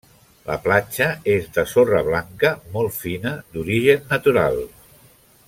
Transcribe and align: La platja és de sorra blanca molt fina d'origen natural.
La 0.45 0.55
platja 0.61 1.09
és 1.33 1.45
de 1.57 1.65
sorra 1.73 2.01
blanca 2.07 2.53
molt 2.79 2.97
fina 3.03 3.35
d'origen 3.55 4.03
natural. 4.17 4.61